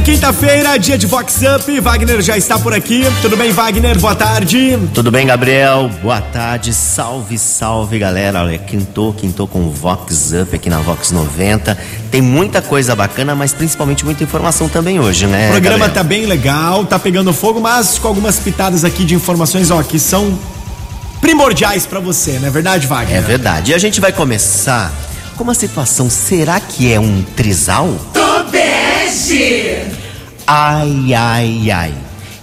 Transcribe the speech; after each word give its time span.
bem? 0.00 0.14
Quinta-feira, 0.14 0.78
dia 0.78 0.98
de 0.98 1.06
Vox 1.06 1.40
Up. 1.42 1.80
Wagner 1.80 2.20
já 2.20 2.36
está 2.36 2.58
por 2.58 2.74
aqui. 2.74 3.02
Tudo 3.22 3.36
bem, 3.36 3.52
Wagner? 3.52 3.98
Boa 3.98 4.14
tarde. 4.14 4.78
Tudo 4.94 5.10
bem, 5.10 5.26
Gabriel? 5.26 5.90
Boa 6.02 6.20
tarde. 6.20 6.72
Salve, 6.72 7.38
salve, 7.38 7.98
galera. 7.98 8.40
Olha, 8.40 8.58
quintou, 8.58 9.12
quintou 9.12 9.46
com 9.46 9.60
o 9.60 9.70
Vox 9.70 10.32
Up 10.32 10.54
aqui 10.54 10.68
na 10.68 10.78
Vox 10.78 11.12
90. 11.12 11.76
Tem 12.10 12.20
muita 12.20 12.60
coisa 12.60 12.94
bacana, 12.94 13.34
mas 13.34 13.52
principalmente 13.52 14.04
muita 14.04 14.24
informação 14.24 14.68
também 14.68 14.98
hoje, 14.98 15.26
né? 15.26 15.48
O 15.48 15.52
programa 15.52 15.78
Gabriel? 15.78 15.94
tá 15.94 16.02
bem 16.02 16.26
legal, 16.26 16.84
tá 16.84 16.98
pegando 16.98 17.32
fogo, 17.32 17.60
mas 17.60 17.98
com 17.98 18.08
algumas 18.08 18.38
pitadas 18.38 18.84
aqui 18.84 19.04
de 19.04 19.14
informações, 19.14 19.70
ó, 19.70 19.82
que 19.82 19.98
são 19.98 20.38
primordiais 21.20 21.86
para 21.86 22.00
você, 22.00 22.38
não 22.38 22.48
é 22.48 22.50
verdade, 22.50 22.86
Wagner? 22.86 23.18
É 23.18 23.20
verdade. 23.20 23.70
E 23.72 23.74
a 23.74 23.78
gente 23.78 24.00
vai 24.00 24.12
começar 24.12 24.92
com 25.36 25.44
uma 25.44 25.54
situação. 25.54 26.08
Será 26.10 26.58
que 26.58 26.92
é 26.92 26.98
um 26.98 27.22
trisal? 27.36 27.94
Ai, 30.46 31.14
ai, 31.14 31.70
ai. 31.70 31.94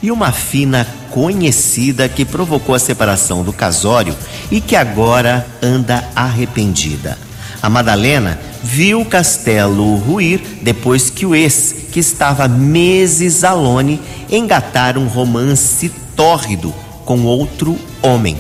E 0.02 0.12
uma 0.12 0.32
fina 0.32 0.86
conhecida 1.12 2.08
que 2.08 2.24
provocou 2.24 2.76
a 2.76 2.80
separação 2.80 3.44
do 3.44 3.52
casório 3.52 4.16
e 4.52 4.62
que 4.62 4.76
agora 4.76 5.48
anda 5.62 6.04
arrependida. 6.16 7.18
A 7.62 7.70
Madalena 7.70 8.40
viu 8.64 9.02
o 9.02 9.06
castelo 9.06 9.96
ruir 9.96 10.42
depois 10.62 11.10
que 11.10 11.26
o 11.26 11.36
ex, 11.36 11.74
que 11.92 12.00
estava 12.00 12.48
meses 12.48 13.44
alone, 13.44 14.00
engatar 14.30 14.98
um 14.98 15.08
romance 15.08 15.92
tórrido 16.16 16.74
com 17.06 17.24
outro 17.24 17.78
homem. 18.02 18.38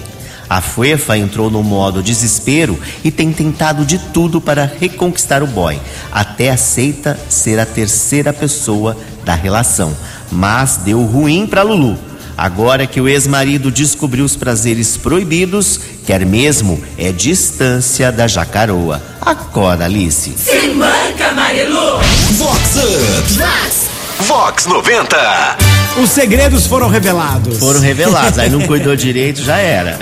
A 0.50 0.62
Fuefa 0.62 1.18
entrou 1.18 1.52
no 1.52 1.62
modo 1.62 2.02
desespero 2.02 2.80
e 3.04 3.12
tem 3.12 3.32
tentado 3.32 3.86
de 3.86 3.98
tudo 3.98 4.40
para 4.40 4.72
reconquistar 4.80 5.44
o 5.44 5.48
boy. 5.48 5.80
Até 6.12 6.52
aceita 6.52 7.20
ser 7.30 7.60
a 7.60 7.66
terceira 7.66 8.32
pessoa 8.32 8.96
da 9.26 9.36
relação. 9.36 9.96
Mas 10.32 10.78
deu 10.78 11.02
ruim 11.04 11.46
para 11.46 11.64
Lulu. 11.64 11.98
Agora 12.38 12.86
que 12.86 13.02
o 13.02 13.10
ex-marido 13.10 13.72
descobriu 13.72 14.24
os 14.24 14.36
prazeres 14.36 14.96
proibidos, 14.96 15.80
quer 16.06 16.24
mesmo 16.24 16.80
é 16.98 17.12
distância 17.12 18.12
da 18.12 18.28
jacaroa. 18.28 19.02
Acorda, 19.20 19.86
Alice. 19.86 20.34
Se 20.38 20.68
manca, 20.70 21.32
Marilu! 21.34 22.00
Vox 22.38 22.76
Up. 22.76 24.28
Vox 24.28 24.66
90. 24.68 25.67
Os 26.02 26.12
segredos 26.12 26.68
foram 26.68 26.90
revelados. 26.90 27.58
Foram 27.58 27.80
revelados, 27.80 28.38
aí 28.38 28.50
não 28.50 28.62
cuidou 28.62 28.96
direito, 28.96 29.42
já 29.42 29.58
era. 29.58 29.98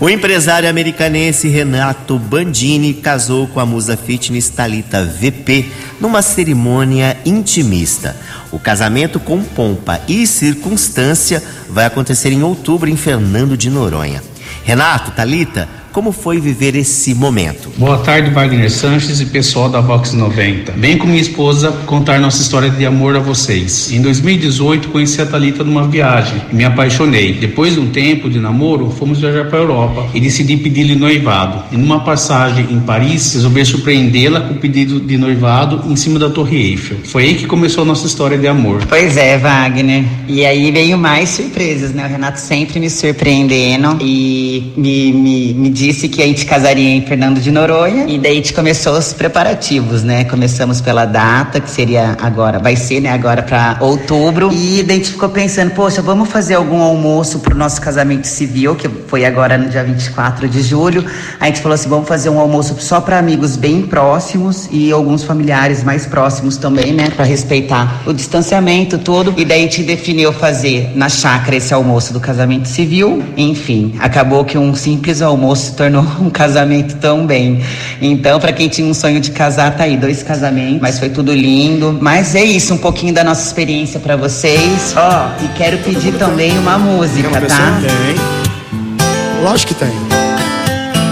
o 0.00 0.08
empresário 0.10 0.68
americanense 0.68 1.46
Renato 1.48 2.18
Bandini 2.18 2.92
casou 2.92 3.46
com 3.46 3.60
a 3.60 3.66
musa 3.66 3.96
fitness 3.96 4.48
Talita 4.48 5.04
VP 5.04 5.70
numa 6.00 6.22
cerimônia 6.22 7.16
intimista. 7.24 8.16
O 8.50 8.58
casamento 8.58 9.20
com 9.20 9.42
pompa 9.44 10.00
e 10.08 10.26
circunstância 10.26 11.42
vai 11.68 11.86
acontecer 11.86 12.32
em 12.32 12.42
outubro 12.42 12.90
em 12.90 12.96
Fernando 12.96 13.56
de 13.56 13.70
Noronha. 13.70 14.22
Renato, 14.64 15.12
Talita, 15.12 15.68
como 15.92 16.10
foi 16.10 16.40
viver 16.40 16.74
esse 16.74 17.14
momento? 17.14 17.70
Boa 17.76 17.98
tarde, 17.98 18.30
Wagner 18.30 18.70
Sanches 18.70 19.20
e 19.20 19.26
pessoal 19.26 19.68
da 19.68 19.80
Vox 19.80 20.12
90. 20.12 20.72
Venho 20.72 20.98
com 20.98 21.06
minha 21.06 21.20
esposa 21.20 21.70
contar 21.84 22.18
nossa 22.18 22.40
história 22.40 22.70
de 22.70 22.86
amor 22.86 23.14
a 23.14 23.20
vocês. 23.20 23.92
Em 23.92 24.00
2018, 24.00 24.88
conheci 24.88 25.20
a 25.20 25.26
Thalita 25.26 25.62
numa 25.62 25.86
viagem 25.86 26.40
e 26.50 26.54
me 26.54 26.64
apaixonei. 26.64 27.34
Depois 27.34 27.74
de 27.74 27.80
um 27.80 27.90
tempo 27.90 28.30
de 28.30 28.38
namoro, 28.38 28.90
fomos 28.90 29.20
viajar 29.20 29.44
para 29.48 29.58
a 29.58 29.62
Europa 29.62 30.06
e 30.14 30.20
decidi 30.20 30.56
pedir-lhe 30.56 30.94
noivado. 30.94 31.62
E 31.70 31.76
numa 31.76 32.00
passagem 32.00 32.68
em 32.70 32.80
Paris, 32.80 33.34
resolvi 33.34 33.64
surpreendê-la 33.64 34.40
com 34.40 34.54
o 34.54 34.56
pedido 34.56 34.98
de 34.98 35.18
noivado 35.18 35.82
em 35.90 35.96
cima 35.96 36.18
da 36.18 36.30
Torre 36.30 36.56
Eiffel. 36.56 36.98
Foi 37.04 37.24
aí 37.24 37.34
que 37.34 37.46
começou 37.46 37.82
a 37.82 37.86
nossa 37.86 38.06
história 38.06 38.38
de 38.38 38.48
amor. 38.48 38.82
Pois 38.88 39.16
é, 39.18 39.36
Wagner. 39.36 40.04
E 40.26 40.46
aí 40.46 40.70
veio 40.70 40.96
mais 40.96 41.28
surpresas, 41.28 41.92
né? 41.92 42.06
O 42.06 42.08
Renato 42.08 42.40
sempre 42.40 42.80
me 42.80 42.88
surpreendendo 42.88 43.98
e 44.00 44.72
me, 44.76 45.12
me, 45.12 45.54
me 45.54 45.70
disse 45.82 46.08
que 46.08 46.22
a 46.22 46.26
gente 46.26 46.46
casaria 46.46 46.90
em 46.90 47.02
Fernando 47.04 47.40
de 47.40 47.50
Noronha 47.50 48.04
e 48.06 48.16
daí 48.16 48.32
a 48.32 48.34
gente 48.36 48.54
começou 48.54 48.96
os 48.96 49.12
preparativos, 49.12 50.04
né? 50.04 50.22
Começamos 50.22 50.80
pela 50.80 51.04
data, 51.04 51.58
que 51.58 51.68
seria 51.68 52.16
agora, 52.22 52.60
vai 52.60 52.76
ser, 52.76 53.00
né, 53.00 53.10
agora 53.10 53.42
para 53.42 53.78
outubro. 53.80 54.52
E 54.52 54.84
daí 54.84 54.96
a 54.96 54.98
gente 55.00 55.10
ficou 55.10 55.28
pensando, 55.28 55.72
poxa, 55.72 56.00
vamos 56.00 56.28
fazer 56.28 56.54
algum 56.54 56.80
almoço 56.80 57.40
pro 57.40 57.56
nosso 57.56 57.80
casamento 57.80 58.26
civil, 58.26 58.76
que 58.76 58.88
foi 59.08 59.24
agora 59.24 59.58
no 59.58 59.68
dia 59.68 59.82
24 59.82 60.48
de 60.48 60.62
julho. 60.62 61.04
A 61.40 61.46
gente 61.46 61.60
falou 61.60 61.74
assim, 61.74 61.88
vamos 61.88 62.06
fazer 62.06 62.30
um 62.30 62.38
almoço 62.38 62.76
só 62.78 63.00
para 63.00 63.18
amigos 63.18 63.56
bem 63.56 63.82
próximos 63.82 64.68
e 64.70 64.92
alguns 64.92 65.24
familiares 65.24 65.82
mais 65.82 66.06
próximos 66.06 66.56
também, 66.56 66.92
né, 66.92 67.10
para 67.10 67.24
respeitar 67.24 68.02
o 68.06 68.12
distanciamento 68.12 68.98
todo. 68.98 69.34
E 69.36 69.44
daí 69.44 69.60
a 69.60 69.62
gente 69.62 69.82
definiu 69.82 70.32
fazer 70.32 70.92
na 70.94 71.08
chácara 71.08 71.56
esse 71.56 71.74
almoço 71.74 72.12
do 72.12 72.20
casamento 72.20 72.68
civil. 72.68 73.20
Enfim, 73.36 73.96
acabou 73.98 74.44
que 74.44 74.56
um 74.56 74.74
simples 74.76 75.20
almoço 75.20 75.71
se 75.72 75.76
tornou 75.76 76.04
um 76.20 76.30
casamento 76.30 76.96
tão 76.96 77.26
bem. 77.26 77.62
Então, 78.00 78.38
para 78.38 78.52
quem 78.52 78.68
tinha 78.68 78.86
um 78.86 78.94
sonho 78.94 79.20
de 79.20 79.30
casar, 79.30 79.74
tá 79.76 79.84
aí 79.84 79.96
dois 79.96 80.22
casamentos, 80.22 80.80
mas 80.80 80.98
foi 80.98 81.08
tudo 81.08 81.32
lindo. 81.32 81.98
Mas 82.00 82.34
é 82.34 82.44
isso, 82.44 82.74
um 82.74 82.78
pouquinho 82.78 83.12
da 83.12 83.24
nossa 83.24 83.44
experiência 83.46 83.98
para 83.98 84.16
vocês. 84.16 84.94
Ó, 84.96 85.00
oh, 85.00 85.44
e 85.44 85.48
quero 85.56 85.78
pedir 85.78 86.12
também 86.14 86.56
uma 86.58 86.78
música, 86.78 87.28
Uma 87.28 87.40
tá? 87.40 87.80
tem. 87.80 89.42
Lógico 89.42 89.74
que 89.74 89.80
tem. 89.80 89.92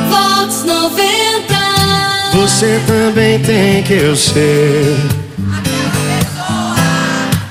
Vox 0.08 0.64
90. 0.64 1.00
Você 2.34 2.80
também 2.86 3.38
tem 3.40 3.82
que 3.82 3.94
eu 3.94 4.14
sei. 4.14 4.96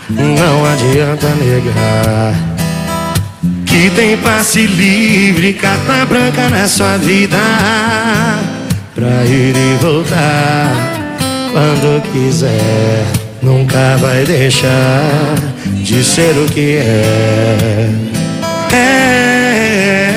Não 0.09 0.65
adianta 0.65 1.27
negar 1.35 2.48
que 3.69 3.89
tem 3.91 4.17
passe 4.17 4.65
livre, 4.65 5.53
carta 5.53 6.03
branca 6.05 6.49
na 6.49 6.67
sua 6.67 6.97
vida 6.97 7.37
pra 8.95 9.23
ir 9.25 9.55
e 9.55 9.77
voltar 9.79 10.73
quando 11.51 12.01
quiser. 12.11 13.05
Nunca 13.41 13.95
vai 13.97 14.25
deixar 14.25 15.35
de 15.65 16.03
ser 16.03 16.35
o 16.37 16.45
que 16.47 16.77
é. 16.77 17.89
É. 18.73 20.09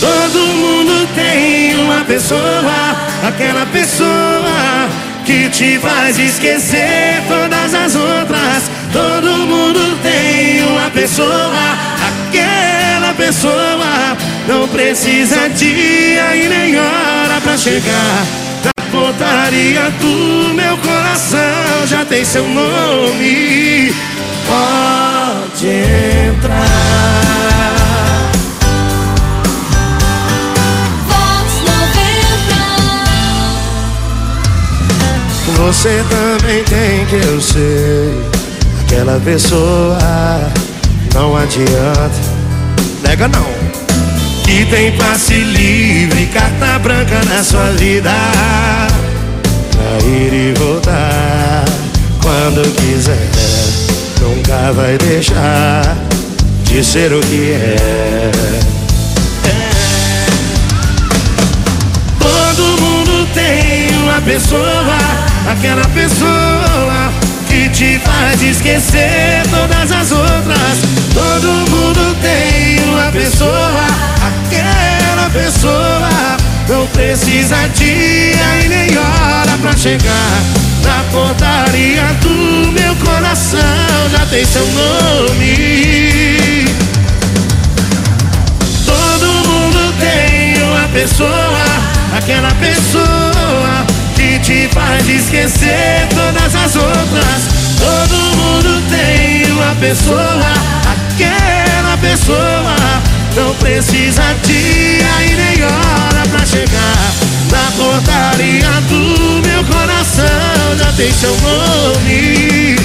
Todo 0.00 0.38
mundo 0.38 1.06
tem 1.14 1.76
uma 1.76 2.04
pessoa, 2.04 2.96
aquela 3.22 3.66
pessoa 3.66 4.88
que 5.24 5.48
te 5.50 5.78
faz 5.78 6.18
esquecer 6.18 7.22
todas 7.28 7.74
as 7.74 7.94
outras. 7.94 8.70
Todo 8.92 9.46
mundo 9.46 9.98
tem 10.02 10.62
uma 10.64 10.90
pessoa, 10.90 11.93
aquela 12.38 13.14
pessoa 13.14 14.16
não 14.48 14.66
precisa 14.68 15.48
dia 15.50 16.36
e 16.36 16.48
nem 16.48 16.78
hora 16.78 17.40
pra 17.42 17.56
chegar. 17.56 18.26
Na 18.64 18.72
portaria 18.90 19.90
do 20.00 20.54
meu 20.54 20.76
coração 20.78 21.86
já 21.86 22.04
tem 22.04 22.24
seu 22.24 22.46
nome. 22.48 23.94
Pode 24.46 25.66
entrar. 25.66 26.64
Vox 31.08 31.62
90. 35.56 35.62
Você 35.62 36.04
também 36.10 36.64
tem 36.64 37.06
que 37.06 37.16
eu 37.26 37.40
sei. 37.40 38.22
Aquela 38.82 39.20
pessoa 39.20 39.98
não 41.14 41.36
adianta. 41.36 42.23
Nega 43.14 43.28
não. 43.28 43.46
Que 44.42 44.66
tem 44.66 44.90
passe 44.96 45.34
livre, 45.34 46.26
carta 46.34 46.80
branca 46.80 47.24
na 47.26 47.44
sua 47.44 47.70
vida. 47.78 48.10
Pra 49.70 50.04
ir 50.04 50.32
e 50.32 50.54
voltar 50.58 51.64
quando 52.20 52.68
quiser. 52.74 53.30
Nunca 54.20 54.72
vai 54.72 54.98
deixar 54.98 55.96
de 56.64 56.82
ser 56.82 57.12
o 57.12 57.20
que 57.20 57.52
é. 57.52 58.30
Todo 62.18 62.82
mundo 62.82 63.28
tem 63.32 63.96
uma 64.02 64.20
pessoa, 64.22 64.98
aquela 65.48 65.86
pessoa 65.90 67.23
te 67.72 67.98
faz 68.00 68.42
esquecer 68.42 69.42
todas 69.50 69.92
as 69.92 70.12
outras. 70.12 70.78
Todo 71.12 71.46
mundo 71.70 72.16
tem 72.20 72.80
uma 72.88 73.10
pessoa, 73.12 73.86
aquela 74.20 75.30
pessoa 75.30 76.36
não 76.68 76.86
precisa 76.88 77.68
dia 77.74 78.64
e 78.64 78.68
nem 78.68 78.98
hora 78.98 79.58
pra 79.60 79.76
chegar 79.76 80.42
na 80.82 81.04
portaria 81.12 82.04
do 82.20 82.72
meu 82.72 82.94
coração. 82.96 83.60
Já 84.10 84.26
tem 84.26 84.44
seu 84.44 84.66
nome. 84.66 85.84
Todo 88.84 89.26
mundo 89.48 89.94
tem 90.00 90.62
uma 90.62 90.88
pessoa, 90.88 91.64
aquela 92.16 92.50
pessoa 92.54 93.03
te 94.64 94.68
faz 94.68 95.08
esquecer 95.08 96.06
todas 96.10 96.54
as 96.54 96.76
outras. 96.76 97.48
Todo 97.78 98.36
mundo 98.36 98.82
tem 98.88 99.50
uma 99.52 99.74
pessoa, 99.76 100.52
aquela 100.92 101.96
pessoa. 101.98 102.76
Não 103.36 103.54
precisa 103.56 104.22
dia 104.44 105.26
e 105.26 105.34
nem 105.34 105.64
hora 105.64 106.28
pra 106.30 106.46
chegar. 106.46 107.12
Na 107.50 107.70
portaria 107.76 108.70
do 108.88 109.42
meu 109.46 109.64
coração 109.64 110.78
já 110.78 110.92
tem 110.92 111.12
seu 111.12 111.36
nome. 111.40 112.76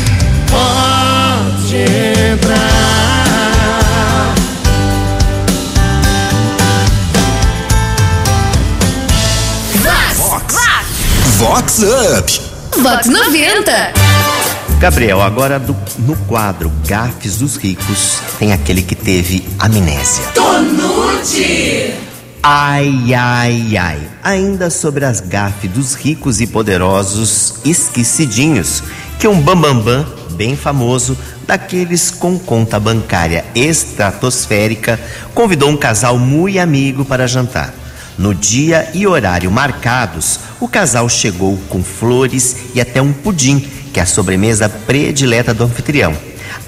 Pode 0.50 1.78
entrar. 2.34 2.79
Vox 11.60 11.80
Up. 11.84 12.42
Vox 12.82 13.08
90. 13.08 13.92
Gabriel, 14.80 15.22
agora 15.22 15.60
do- 15.60 15.76
no 16.00 16.16
quadro 16.26 16.72
Gafes 16.88 17.36
dos 17.36 17.58
Ricos, 17.58 18.20
tem 18.40 18.54
aquele 18.54 18.82
que 18.82 18.96
teve 18.96 19.46
amnésia. 19.60 20.24
Tonute. 20.34 21.96
Ai, 22.42 23.14
ai, 23.14 23.76
ai. 23.78 24.00
Ainda 24.24 24.70
sobre 24.70 25.04
as 25.04 25.20
gafes 25.20 25.70
dos 25.70 25.96
ricos 25.96 26.40
e 26.40 26.48
poderosos 26.48 27.56
esquecidinhos, 27.66 28.82
que 29.20 29.28
um 29.28 29.42
bambambam 29.42 30.06
bem 30.32 30.56
famoso, 30.56 31.18
daqueles 31.46 32.10
com 32.10 32.40
conta 32.40 32.80
bancária 32.80 33.44
estratosférica, 33.54 34.98
convidou 35.36 35.70
um 35.72 35.76
casal 35.76 36.18
muito 36.18 36.58
amigo 36.58 37.04
para 37.04 37.28
jantar. 37.28 37.74
No 38.20 38.36
dia 38.36 38.90
e 38.94 39.08
horário 39.08 39.50
marcados, 39.50 40.42
o 40.60 40.68
casal 40.68 41.08
chegou 41.08 41.58
com 41.70 41.82
flores 41.82 42.54
e 42.76 42.82
até 42.82 43.02
um 43.02 43.14
pudim, 43.14 43.62
que 43.94 44.00
é 44.02 44.04
a 44.04 44.06
sobremesa 44.06 44.68
predileta 44.68 45.54
do 45.54 45.64
anfitrião. 45.64 46.14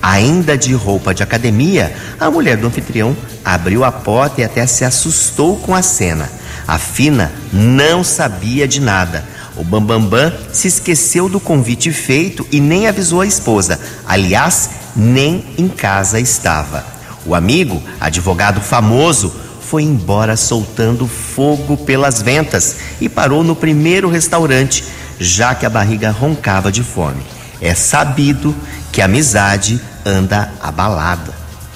Ainda 0.02 0.58
de 0.58 0.74
roupa 0.74 1.14
de 1.14 1.24
academia, 1.24 1.94
a 2.18 2.32
mulher 2.32 2.56
do 2.56 2.68
anfitrião 2.68 3.14
abriu 3.44 3.84
a 3.84 3.92
porta 3.92 4.40
e 4.40 4.46
até 4.46 4.66
se 4.66 4.86
assustou 4.86 5.58
com 5.58 5.76
a 5.76 5.82
cena. 5.82 6.32
A 6.66 6.78
Fina 6.78 7.30
não 7.52 8.02
sabia 8.02 8.66
de 8.66 8.80
nada. 8.80 9.26
O 9.58 9.64
Bambambam 9.66 10.32
se 10.54 10.70
esqueceu 10.70 11.28
do 11.28 11.42
convite 11.42 11.92
feito 11.92 12.48
e 12.50 12.62
nem 12.62 12.88
avisou 12.88 13.20
a 13.20 13.28
esposa. 13.28 13.78
Aliás, 14.08 14.70
nem 14.96 15.44
em 15.58 15.68
casa 15.68 16.18
estava. 16.18 16.86
O 17.26 17.36
amigo, 17.36 17.84
advogado 18.00 18.62
famoso, 18.62 19.36
foi 19.72 19.84
embora 19.84 20.36
soltando 20.36 21.08
fogo 21.08 21.78
pelas 21.78 22.22
ventas 22.22 22.76
e 23.00 23.08
parou 23.08 23.42
no 23.42 23.56
primeiro 23.56 24.10
restaurante, 24.10 24.84
já 25.18 25.56
que 25.56 25.66
a 25.66 25.70
barriga 25.70 26.12
roncava 26.12 26.70
de 26.70 26.84
fome. 26.84 27.24
É 27.62 27.74
sabido 27.74 28.54
que 28.92 29.02
a 29.02 29.06
amizade 29.06 29.80
anda 30.06 30.52
abalada. 30.62 31.34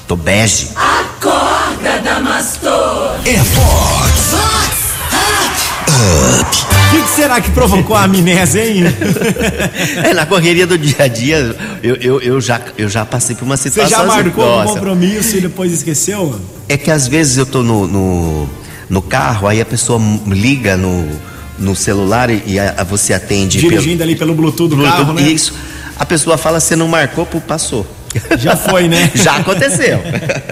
Tobege. 0.09 0.71
Acorda, 0.75 2.01
Damastor. 2.03 3.15
É 3.23 3.37
Vox. 3.37 4.33
O 5.87 6.45
que, 6.51 6.74
que 7.05 7.15
será 7.15 7.39
que 7.41 7.51
provocou 7.51 7.95
a 7.95 8.03
amnésia, 8.03 8.65
hein? 8.67 8.83
É, 10.03 10.13
na 10.13 10.25
correria 10.25 10.65
do 10.67 10.77
dia 10.77 10.95
a 11.03 11.07
dia, 11.07 11.55
eu, 11.83 11.95
eu, 11.95 12.21
eu, 12.21 12.41
já, 12.41 12.59
eu 12.77 12.89
já 12.89 13.05
passei 13.05 13.35
por 13.35 13.45
uma 13.45 13.57
Você 13.57 13.69
situação 13.69 13.89
já 13.89 13.97
assim, 13.99 14.07
marcou 14.23 14.61
um 14.61 14.65
compromisso 14.65 15.37
e 15.37 15.41
depois 15.41 15.71
esqueceu? 15.71 16.39
É 16.67 16.77
que 16.77 16.89
às 16.91 17.07
vezes 17.07 17.37
eu 17.37 17.45
tô 17.45 17.61
no, 17.63 17.87
no, 17.87 18.49
no 18.89 19.01
carro, 19.01 19.47
aí 19.47 19.61
a 19.61 19.65
pessoa 19.65 20.01
liga 20.27 20.75
no, 20.75 21.07
no 21.59 21.75
celular 21.75 22.29
e, 22.29 22.41
e 22.45 22.59
a- 22.59 22.83
você 22.83 23.13
atende. 23.13 23.59
Dirigindo 23.59 24.03
ali 24.03 24.15
pelo 24.15 24.33
Bluetooth 24.33 24.69
do 24.69 24.75
Bluetooth, 24.75 24.97
carro, 25.05 25.13
né? 25.13 25.21
Isso. 25.23 25.53
A 25.97 26.05
pessoa 26.05 26.37
fala, 26.37 26.59
você 26.59 26.75
não 26.75 26.87
marcou, 26.87 27.25
passou. 27.25 27.85
Já 28.37 28.55
foi, 28.55 28.87
né? 28.87 29.11
Já 29.15 29.37
aconteceu. 29.37 29.99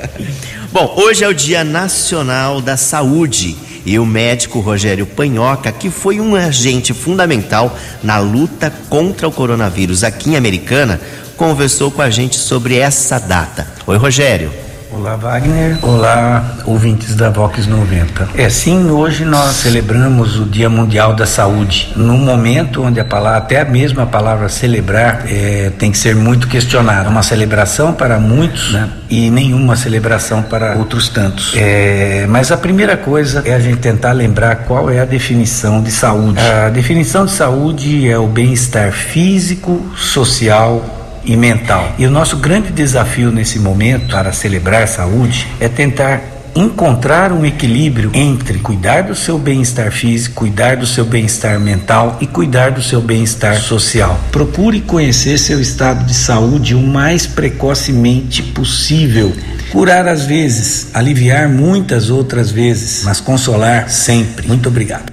Bom, 0.71 0.93
hoje 0.97 1.23
é 1.23 1.27
o 1.27 1.33
Dia 1.33 1.63
Nacional 1.63 2.59
da 2.61 2.75
Saúde 2.77 3.55
e 3.85 3.99
o 3.99 4.05
médico 4.05 4.59
Rogério 4.59 5.05
Panhoca, 5.05 5.71
que 5.71 5.89
foi 5.89 6.19
um 6.19 6.35
agente 6.35 6.93
fundamental 6.93 7.77
na 8.01 8.19
luta 8.19 8.71
contra 8.89 9.27
o 9.27 9.31
coronavírus 9.31 10.03
aqui 10.03 10.31
em 10.31 10.35
Americana, 10.35 10.99
conversou 11.35 11.91
com 11.91 12.01
a 12.01 12.09
gente 12.09 12.37
sobre 12.37 12.77
essa 12.77 13.19
data. 13.19 13.67
Oi, 13.85 13.97
Rogério. 13.97 14.51
Olá, 14.95 15.15
Wagner. 15.15 15.79
Olá, 15.81 16.57
ouvintes 16.65 17.15
da 17.15 17.31
Vox 17.31 17.65
90. 17.65 18.29
É 18.37 18.47
sim, 18.47 18.91
hoje 18.91 19.25
nós 19.25 19.55
celebramos 19.55 20.39
o 20.39 20.45
Dia 20.45 20.69
Mundial 20.69 21.15
da 21.15 21.25
Saúde, 21.25 21.91
num 21.95 22.19
momento 22.19 22.83
onde 22.83 22.99
a 22.99 23.03
palavra, 23.03 23.39
até 23.39 23.65
mesmo 23.65 24.01
a 24.01 24.05
palavra 24.05 24.47
celebrar, 24.49 25.23
é, 25.27 25.71
tem 25.79 25.91
que 25.91 25.97
ser 25.97 26.15
muito 26.15 26.47
questionada. 26.47 27.09
Uma 27.09 27.23
celebração 27.23 27.91
para 27.91 28.19
muitos 28.19 28.71
né, 28.71 28.87
e 29.09 29.31
nenhuma 29.31 29.75
celebração 29.75 30.43
para 30.43 30.75
outros 30.75 31.09
tantos. 31.09 31.53
É, 31.55 32.27
mas 32.29 32.51
a 32.51 32.57
primeira 32.57 32.95
coisa 32.95 33.41
é 33.47 33.55
a 33.55 33.59
gente 33.59 33.77
tentar 33.77 34.11
lembrar 34.11 34.57
qual 34.57 34.91
é 34.91 34.99
a 34.99 35.05
definição 35.05 35.81
de 35.81 35.89
saúde. 35.89 36.39
A 36.39 36.69
definição 36.69 37.25
de 37.25 37.31
saúde 37.31 38.07
é 38.07 38.17
o 38.19 38.27
bem-estar 38.27 38.91
físico, 38.91 39.83
social, 39.95 41.02
e 41.25 41.35
mental. 41.35 41.93
E 41.97 42.05
o 42.05 42.11
nosso 42.11 42.37
grande 42.37 42.71
desafio 42.71 43.31
nesse 43.31 43.59
momento 43.59 44.07
para 44.09 44.33
celebrar 44.33 44.87
saúde 44.87 45.47
é 45.59 45.67
tentar 45.67 46.33
encontrar 46.55 47.31
um 47.31 47.45
equilíbrio 47.45 48.11
entre 48.13 48.59
cuidar 48.59 49.03
do 49.03 49.15
seu 49.15 49.39
bem-estar 49.39 49.91
físico, 49.91 50.35
cuidar 50.35 50.77
do 50.77 50.85
seu 50.85 51.03
bem-estar 51.05 51.59
mental 51.59 52.17
e 52.21 52.27
cuidar 52.27 52.71
do 52.71 52.81
seu 52.81 53.01
bem-estar 53.01 53.59
social. 53.59 54.19
Procure 54.31 54.81
conhecer 54.81 55.37
seu 55.39 55.59
estado 55.59 56.05
de 56.05 56.13
saúde 56.13 56.75
o 56.75 56.81
mais 56.81 57.25
precocemente 57.25 58.43
possível. 58.43 59.33
Curar 59.71 60.07
às 60.07 60.25
vezes, 60.25 60.89
aliviar 60.93 61.49
muitas 61.49 62.09
outras 62.09 62.51
vezes, 62.51 63.03
mas 63.03 63.19
consolar 63.19 63.89
sempre. 63.89 64.47
Muito 64.47 64.69
obrigado. 64.69 65.11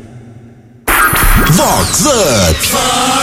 Vox 1.51 2.05
Up. 2.05 3.20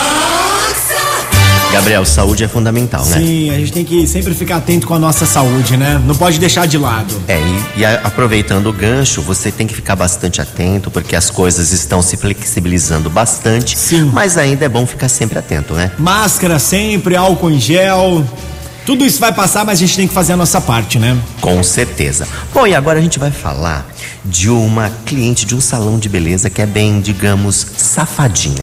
Gabriel, 1.71 2.05
saúde 2.05 2.43
é 2.43 2.47
fundamental, 2.47 3.05
né? 3.05 3.17
Sim, 3.19 3.49
a 3.51 3.57
gente 3.59 3.71
tem 3.73 3.85
que 3.85 4.07
sempre 4.07 4.33
ficar 4.33 4.57
atento 4.57 4.87
com 4.87 4.93
a 4.93 4.99
nossa 4.99 5.25
saúde, 5.25 5.75
né? 5.77 6.01
Não 6.05 6.15
pode 6.15 6.39
deixar 6.39 6.65
de 6.65 6.77
lado. 6.77 7.13
É, 7.27 7.39
e, 7.39 7.81
e 7.81 7.85
a- 7.85 8.01
aproveitando 8.03 8.67
o 8.67 8.73
gancho, 8.73 9.21
você 9.21 9.51
tem 9.51 9.67
que 9.67 9.75
ficar 9.75 9.95
bastante 9.95 10.42
atento, 10.42 10.89
porque 10.89 11.15
as 11.15 11.30
coisas 11.30 11.71
estão 11.73 12.01
se 12.01 12.15
flexibilizando 12.18 13.09
bastante. 13.09 13.77
Sim. 13.77 14.09
Mas 14.13 14.37
ainda 14.37 14.65
é 14.65 14.69
bom 14.69 14.85
ficar 14.87 15.09
sempre 15.09 15.37
atento, 15.37 15.73
né? 15.73 15.92
Máscara 15.99 16.57
sempre, 16.57 17.15
álcool 17.15 17.51
em 17.51 17.59
gel. 17.59 18.25
Tudo 18.85 19.06
isso 19.06 19.19
vai 19.19 19.33
passar, 19.33 19.65
mas 19.65 19.77
a 19.77 19.81
gente 19.81 19.95
tem 19.97 20.07
que 20.07 20.13
fazer 20.13 20.33
a 20.33 20.37
nossa 20.37 20.61
parte, 20.61 20.97
né? 20.97 21.18
Com 21.42 21.61
certeza. 21.61 22.25
Bom, 22.53 22.65
e 22.65 22.73
agora 22.73 22.97
a 22.97 23.01
gente 23.01 23.19
vai 23.19 23.30
falar 23.31 23.85
de 24.23 24.49
uma 24.49 24.89
cliente 25.06 25.45
de 25.45 25.53
um 25.53 25.59
salão 25.61 25.99
de 25.99 26.07
beleza 26.07 26.49
que 26.49 26.61
é 26.61 26.65
bem, 26.65 27.01
digamos, 27.01 27.68
safadinha. 27.77 28.56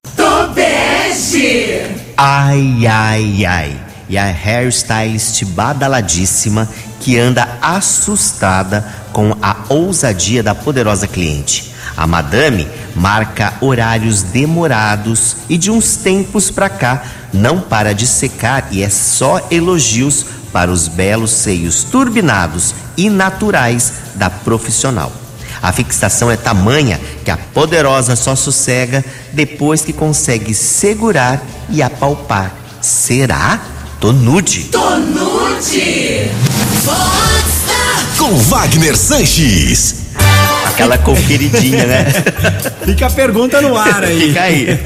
Ai, 2.17 2.87
ai, 2.87 3.45
ai. 3.45 3.81
E 4.09 4.19
a 4.19 4.25
hairstylist 4.27 5.45
badaladíssima 5.47 6.69
que 7.01 7.19
anda 7.19 7.59
assustada 7.61 8.85
com 9.13 9.37
a 9.43 9.57
ousadia 9.69 10.43
da 10.43 10.55
poderosa 10.55 11.07
cliente. 11.07 11.73
A 11.97 12.07
madame 12.07 12.69
marca 12.95 13.55
horários 13.61 14.23
demorados 14.23 15.37
e 15.49 15.57
de 15.57 15.71
uns 15.71 15.97
tempos 15.97 16.51
pra 16.51 16.69
cá 16.69 17.03
não 17.33 17.61
para 17.61 17.95
de 17.95 18.07
secar 18.07 18.69
e 18.71 18.83
é 18.83 18.89
só 18.89 19.47
elogios 19.51 20.25
para 20.53 20.71
os 20.71 20.87
belos 20.87 21.33
seios 21.33 21.83
turbinados 21.83 22.75
e 22.97 23.11
naturais 23.11 23.93
da 24.15 24.31
profissional. 24.31 25.24
A 25.65 25.73
fixação 25.73 26.31
é 26.31 26.37
tamanha 26.37 27.01
que 27.25 27.31
a 27.31 27.39
poderosa 27.39 28.15
só 28.17 28.37
sossega 28.37 29.03
depois 29.33 29.81
que 29.81 29.95
consegue 29.95 30.53
segurar 30.53 31.43
e 31.71 31.83
apalpar. 31.83 32.55
Será? 32.83 33.59
Tô 33.99 34.13
nude. 34.13 34.65
Tonute. 34.65 36.31
Vox 36.83 38.19
Com 38.19 38.37
Wagner 38.37 38.95
Sanches. 38.95 40.03
Aquela 40.67 40.99
conferidinha, 40.99 41.87
né? 41.87 42.07
Fica 42.85 43.07
a 43.07 43.11
pergunta 43.11 43.63
no 43.63 43.75
ar 43.75 44.05
aí. 44.05 44.21
Fica 44.21 44.43
aí. 44.43 44.79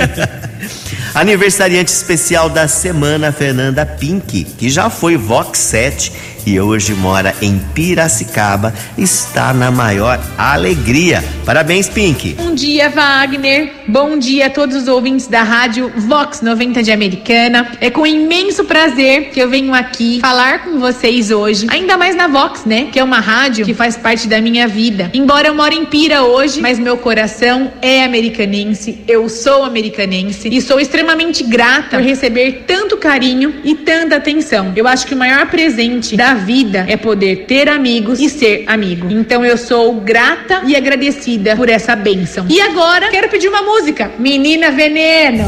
Aniversariante 1.12 1.90
especial 1.90 2.48
da 2.48 2.68
semana, 2.68 3.32
Fernanda 3.32 3.84
Pink, 3.84 4.44
que 4.44 4.70
já 4.70 4.88
foi 4.88 5.16
Vox 5.16 5.58
7 5.58 6.12
que 6.48 6.58
hoje 6.58 6.94
mora 6.94 7.34
em 7.42 7.58
Piracicaba, 7.74 8.72
está 8.96 9.52
na 9.52 9.70
maior 9.70 10.18
alegria. 10.38 11.22
Parabéns, 11.44 11.90
Pink. 11.90 12.36
Bom 12.38 12.54
dia, 12.54 12.88
Wagner. 12.88 13.72
Bom 13.86 14.18
dia 14.18 14.46
a 14.46 14.50
todos 14.50 14.74
os 14.74 14.88
ouvintes 14.88 15.26
da 15.26 15.42
rádio 15.42 15.92
Vox 15.94 16.40
90 16.40 16.82
de 16.82 16.90
Americana. 16.90 17.70
É 17.82 17.90
com 17.90 18.06
imenso 18.06 18.64
prazer 18.64 19.28
que 19.28 19.38
eu 19.38 19.50
venho 19.50 19.74
aqui 19.74 20.20
falar 20.22 20.64
com 20.64 20.78
vocês 20.78 21.30
hoje, 21.30 21.66
ainda 21.68 21.98
mais 21.98 22.16
na 22.16 22.28
Vox, 22.28 22.64
né? 22.64 22.88
Que 22.90 22.98
é 22.98 23.04
uma 23.04 23.20
rádio 23.20 23.66
que 23.66 23.74
faz 23.74 23.98
parte 23.98 24.26
da 24.26 24.40
minha 24.40 24.66
vida. 24.66 25.10
Embora 25.12 25.48
eu 25.48 25.54
moro 25.54 25.74
em 25.74 25.84
Pira 25.84 26.22
hoje, 26.22 26.62
mas 26.62 26.78
meu 26.78 26.96
coração 26.96 27.72
é 27.82 28.04
americanense. 28.04 29.00
Eu 29.06 29.28
sou 29.28 29.64
americanense 29.64 30.48
e 30.48 30.62
sou 30.62 30.80
extremamente 30.80 31.44
grata 31.44 31.98
por 31.98 32.02
receber 32.02 32.64
tanto 32.66 32.96
carinho 32.96 33.56
e 33.64 33.74
tanta 33.74 34.16
atenção. 34.16 34.72
Eu 34.74 34.88
acho 34.88 35.06
que 35.06 35.14
o 35.14 35.18
maior 35.18 35.46
presente 35.46 36.16
da 36.16 36.37
vida 36.38 36.86
é 36.88 36.96
poder 36.96 37.44
ter 37.46 37.68
amigos 37.68 38.20
e 38.20 38.28
ser 38.28 38.64
amigo. 38.66 39.08
Então 39.10 39.44
eu 39.44 39.56
sou 39.56 40.00
grata 40.00 40.62
e 40.66 40.74
agradecida 40.74 41.56
por 41.56 41.68
essa 41.68 41.94
bênção. 41.94 42.46
E 42.48 42.60
agora 42.60 43.10
quero 43.10 43.28
pedir 43.28 43.48
uma 43.48 43.62
música. 43.62 44.10
Menina 44.18 44.70
Veneno. 44.70 45.44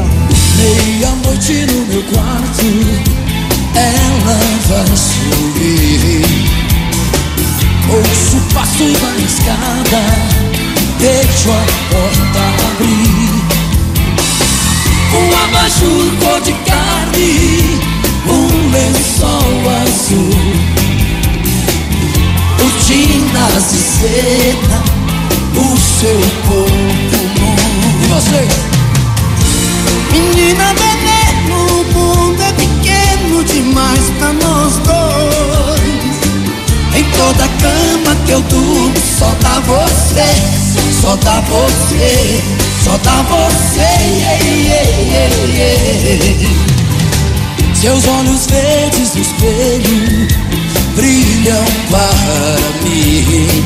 Meia-noite 0.57 1.65
no 1.65 1.85
meu 1.87 2.03
quarto, 2.03 2.65
ela 3.75 4.35
vai 4.67 4.95
subir. 4.95 6.51
Ouço 7.89 8.39
passos 8.53 9.01
na 9.01 9.17
escada, 9.17 10.01
deixo 10.99 11.51
a 11.51 11.65
porta 11.89 12.41
abrir. 12.71 13.31
Um 15.13 15.27
abajur 15.43 16.11
cor 16.19 16.41
de 16.41 16.53
carne, 16.53 17.79
um 18.27 18.71
lençol 18.71 19.69
azul. 19.83 20.80
Cortinas 22.91 23.71
de 23.71 23.77
seda, 23.77 24.83
o 25.55 25.77
seu 25.77 26.19
corpo 26.45 27.19
nu. 27.39 27.49
E 28.03 28.07
você? 28.07 28.43
Menina 30.11 30.73
veneno, 30.73 31.57
o 31.79 31.85
mundo 31.93 32.41
é 32.41 32.51
pequeno 32.51 33.43
demais 33.45 34.01
pra 34.19 34.33
nós 34.33 34.73
dois. 34.79 36.19
Em 36.93 37.05
toda 37.11 37.47
cama 37.61 38.13
que 38.25 38.31
eu 38.31 38.41
durmo, 38.41 38.93
só 39.17 39.33
dá 39.39 39.61
você, 39.61 40.27
só 41.01 41.15
dá 41.15 41.39
você, 41.47 42.43
só 42.83 42.97
dá 42.97 43.21
você. 43.23 43.87
yeah, 44.19 44.43
yeah, 44.43 45.35
yeah. 45.47 46.51
Seus 47.73 48.05
olhos 48.05 48.47
verdes 48.47 49.15
no 49.15 49.21
espelho 49.21 50.60
brilham 50.95 51.65
para 51.89 52.57
mim. 52.83 53.63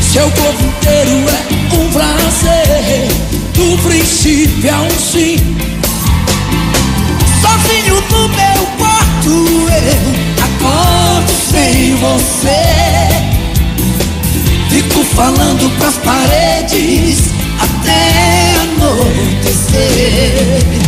Seu 0.00 0.30
corpo 0.30 0.64
inteiro 0.64 1.24
é 1.28 1.74
um 1.74 1.90
prazer, 1.90 3.08
do 3.54 3.78
princípio 3.82 4.74
ao 4.74 4.90
fim. 4.90 5.56
Sozinho 7.40 7.96
no 8.10 8.28
meu 8.28 8.66
quarto 8.78 9.30
eu 9.70 10.02
acordo 10.44 11.32
sem 11.50 11.94
você. 11.96 12.62
Fico 14.70 15.04
falando 15.14 15.70
pras 15.78 15.96
paredes 15.98 17.18
até 17.60 18.54
anoitecer. 18.62 19.98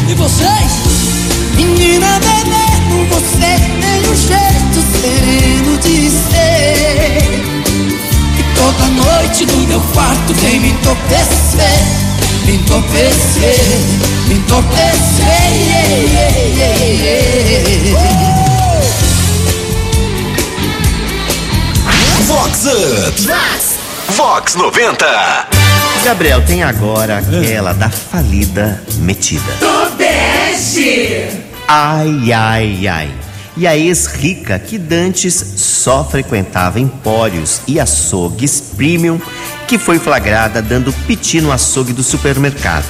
E 0.09 0.15
vocês? 0.15 0.73
Menina 1.57 2.19
veneno, 2.21 3.07
você 3.11 3.70
sereno 4.91 5.79
de 5.79 6.11
ser. 6.11 7.19
E 8.39 8.43
toda 8.55 8.87
noite 8.89 9.47
no 9.47 9.57
meu 9.67 9.81
quarto 9.93 10.35
vem 10.35 10.61
me 10.61 10.71
entorpecer, 10.71 11.81
me 12.45 12.55
entorpecer, 12.57 13.61
me 14.29 14.35
entorpecer. 14.35 15.01
Yeah, 15.21 15.89
yeah, 15.97 16.39
yeah, 16.47 17.31
Vox 22.27 22.67
Up. 22.67 23.71
Vox 24.17 24.55
90. 24.55 25.49
Gabriel, 26.05 26.43
tem 26.45 26.63
agora 26.63 27.19
aquela 27.19 27.73
da 27.73 27.89
falida 27.91 28.83
metida. 28.99 29.53
Tobeste. 29.59 31.29
Ai, 31.69 32.33
ai, 32.33 32.89
ai. 32.89 33.30
E 33.57 33.67
a 33.67 33.77
ex-rica 33.77 34.59
que 34.59 34.79
dantes 34.79 35.35
só 35.57 36.05
frequentava 36.05 36.79
empórios 36.79 37.61
e 37.67 37.81
açougues 37.81 38.61
premium, 38.77 39.21
que 39.67 39.79
foi 39.79 39.99
flagrada 39.99 40.63
dando 40.63 40.93
piti 41.07 41.41
no 41.41 41.53
açougue 41.53 41.93
do 41.93 42.03
supermercado. 42.03 42.87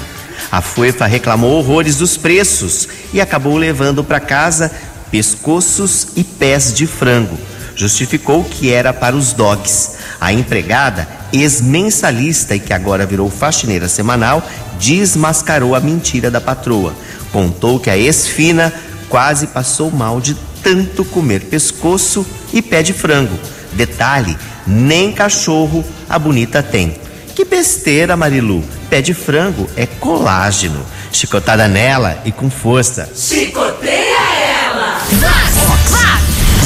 A 0.50 0.60
Fuefa 0.60 1.06
reclamou 1.06 1.58
horrores 1.58 1.96
dos 1.96 2.16
preços 2.16 2.88
e 3.12 3.20
acabou 3.20 3.56
levando 3.56 4.02
para 4.02 4.20
casa 4.20 4.70
pescoços 5.10 6.08
e 6.16 6.24
pés 6.24 6.74
de 6.74 6.86
frango. 6.86 7.38
Justificou 7.74 8.44
que 8.44 8.72
era 8.72 8.92
para 8.92 9.16
os 9.16 9.32
dogs. 9.32 9.92
A 10.20 10.32
empregada, 10.32 11.08
ex-mensalista 11.32 12.54
e 12.54 12.60
que 12.60 12.72
agora 12.72 13.06
virou 13.06 13.30
faxineira 13.30 13.88
semanal, 13.88 14.46
desmascarou 14.78 15.74
a 15.74 15.80
mentira 15.80 16.30
da 16.30 16.40
patroa. 16.40 16.94
Contou 17.32 17.78
que 17.78 17.88
a 17.88 17.96
ex-fina 17.96 18.72
quase 19.08 19.46
passou 19.46 19.90
mal 19.90 20.20
de 20.20 20.34
tanto 20.62 21.04
comer 21.04 21.40
pescoço 21.40 22.26
e 22.52 22.60
pé 22.62 22.82
de 22.82 22.92
frango. 22.92 23.38
Detalhe: 23.72 24.36
nem 24.66 25.12
cachorro 25.12 25.84
a 26.08 26.18
bonita 26.18 26.62
tem. 26.62 26.96
Que 27.34 27.44
besteira, 27.44 28.16
Marilu. 28.16 28.62
Pé 28.88 29.00
de 29.00 29.14
frango 29.14 29.68
é 29.76 29.86
colágeno. 29.86 30.84
Chicotada 31.12 31.66
nela 31.68 32.20
e 32.24 32.32
com 32.32 32.50
força. 32.50 33.08
Chicoteia 33.14 34.18
ela. 34.66 34.98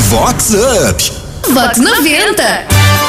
Vox 0.08 0.50
Up. 0.54 1.12
Vox 1.52 1.78
90. 1.78 3.03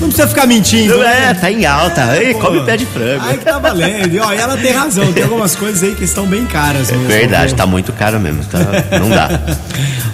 Não 0.00 0.08
precisa 0.08 0.28
ficar 0.28 0.46
mentindo. 0.46 1.02
É, 1.02 1.26
né? 1.26 1.34
tá 1.34 1.50
em 1.50 1.66
alta. 1.66 2.16
Ei, 2.16 2.32
Pô. 2.34 2.40
come 2.40 2.60
pé 2.64 2.76
de 2.76 2.86
frango. 2.86 3.20
Ai, 3.24 3.36
que 3.38 3.44
tá 3.44 3.58
valendo. 3.58 4.14
E, 4.14 4.18
ó, 4.20 4.32
ela 4.32 4.56
tem 4.56 4.72
razão. 4.72 5.12
Tem 5.12 5.24
algumas 5.24 5.56
coisas 5.56 5.82
aí 5.82 5.94
que 5.94 6.04
estão 6.04 6.24
bem 6.26 6.46
caras 6.46 6.88
É 6.90 6.92
mesmo. 6.92 7.08
verdade, 7.08 7.48
viu? 7.48 7.56
tá 7.56 7.66
muito 7.66 7.92
caro 7.92 8.20
mesmo. 8.20 8.44
tá- 8.44 8.58
não 8.98 9.08
dá. 9.10 9.28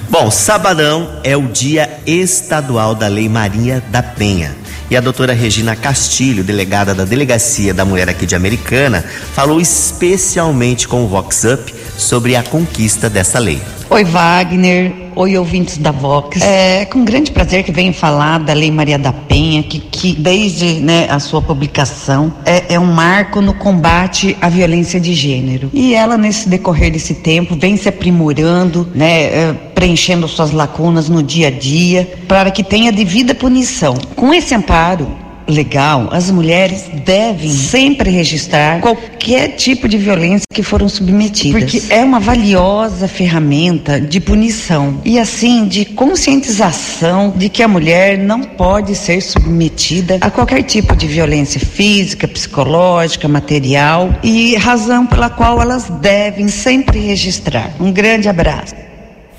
Bom, 0.08 0.30
sabadão 0.30 1.20
é 1.22 1.36
o 1.36 1.42
dia 1.48 1.90
estadual 2.06 2.94
da 2.94 3.08
Lei 3.08 3.28
Maria 3.28 3.82
da 3.90 4.02
Penha. 4.02 4.52
E 4.90 4.96
a 4.96 5.00
doutora 5.00 5.32
Regina 5.32 5.74
Castilho, 5.74 6.44
delegada 6.44 6.94
da 6.94 7.04
Delegacia 7.04 7.72
da 7.74 7.84
Mulher 7.84 8.08
aqui 8.08 8.26
de 8.26 8.34
Americana, 8.34 9.04
falou 9.34 9.60
especialmente 9.60 10.86
com 10.86 11.04
o 11.04 11.08
Vox 11.08 11.44
Up 11.44 11.74
sobre 11.96 12.36
a 12.36 12.42
conquista 12.42 13.08
dessa 13.10 13.38
lei. 13.38 13.60
Oi, 13.90 14.02
Wagner. 14.04 14.92
Oi, 15.14 15.38
ouvintes 15.38 15.78
da 15.78 15.92
Vox. 15.92 16.40
É 16.40 16.84
com 16.86 17.04
grande 17.04 17.30
prazer 17.30 17.62
que 17.62 17.70
venho 17.70 17.92
falar 17.92 18.38
da 18.40 18.52
Lei 18.52 18.70
Maria 18.70 18.98
da 18.98 19.12
Penha, 19.12 19.62
que, 19.62 19.78
que 19.78 20.12
desde 20.12 20.80
né, 20.80 21.06
a 21.08 21.20
sua 21.20 21.40
publicação 21.40 22.32
é, 22.44 22.74
é 22.74 22.80
um 22.80 22.92
marco 22.92 23.40
no 23.40 23.54
combate 23.54 24.36
à 24.40 24.48
violência 24.48 24.98
de 24.98 25.14
gênero. 25.14 25.70
E 25.72 25.94
ela, 25.94 26.16
nesse 26.16 26.48
decorrer 26.48 26.90
desse 26.90 27.14
tempo, 27.14 27.54
vem 27.54 27.76
se 27.76 27.88
aprimorando, 27.88 28.88
né, 28.94 29.22
é, 29.22 29.52
preenchendo 29.74 30.26
suas 30.26 30.50
lacunas 30.50 31.08
no 31.08 31.22
dia 31.22 31.48
a 31.48 31.50
dia, 31.50 32.12
para 32.26 32.50
que 32.50 32.64
tenha 32.64 32.90
devida 32.90 33.34
punição. 33.34 33.94
Com 34.16 34.34
esse 34.34 34.54
amparo, 34.54 35.23
legal, 35.46 36.08
as 36.10 36.30
mulheres 36.30 36.84
devem 37.04 37.50
sempre 37.50 38.10
registrar 38.10 38.80
qualquer 38.80 39.48
tipo 39.56 39.88
de 39.88 39.96
violência 39.96 40.44
que 40.52 40.62
foram 40.62 40.88
submetidas. 40.88 41.62
Porque 41.62 41.92
é 41.92 42.02
uma 42.02 42.20
valiosa 42.20 43.08
ferramenta 43.08 44.00
de 44.00 44.20
punição 44.20 45.00
e 45.04 45.18
assim 45.18 45.66
de 45.66 45.84
conscientização 45.84 47.32
de 47.36 47.48
que 47.48 47.62
a 47.62 47.68
mulher 47.68 48.18
não 48.18 48.42
pode 48.42 48.94
ser 48.94 49.20
submetida 49.20 50.18
a 50.20 50.30
qualquer 50.30 50.62
tipo 50.62 50.96
de 50.96 51.06
violência 51.06 51.60
física, 51.60 52.26
psicológica, 52.26 53.28
material 53.28 54.14
e 54.22 54.56
razão 54.56 55.06
pela 55.06 55.28
qual 55.30 55.60
elas 55.60 55.88
devem 56.00 56.48
sempre 56.48 56.98
registrar. 56.98 57.70
Um 57.80 57.92
grande 57.92 58.28
abraço. 58.28 58.74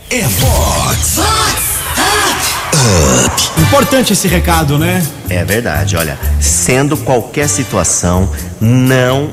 É 0.09 0.21
Vox 2.75 3.51
Importante 3.57 4.13
esse 4.13 4.27
recado, 4.27 4.77
né? 4.77 5.05
É 5.29 5.43
verdade, 5.43 5.95
olha, 5.95 6.19
sendo 6.39 6.97
qualquer 6.97 7.47
situação, 7.47 8.29
não 8.59 9.29